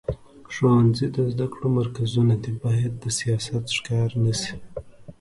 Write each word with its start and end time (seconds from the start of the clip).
ښوونځي 0.53 1.07
د 1.15 1.17
زده 1.33 1.47
کړو 1.53 1.67
مرکزونه 1.79 2.35
دي، 2.43 2.51
باید 2.63 2.93
د 3.03 3.05
سیاست 3.19 3.65
ښکار 3.77 4.09
نه 4.23 4.33
شي. 4.41 4.55